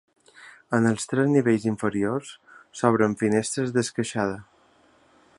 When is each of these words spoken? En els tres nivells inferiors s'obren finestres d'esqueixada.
En 0.77 0.87
els 0.91 1.03
tres 1.09 1.27
nivells 1.33 1.67
inferiors 1.71 2.31
s'obren 2.79 3.15
finestres 3.19 3.75
d'esqueixada. 3.77 4.41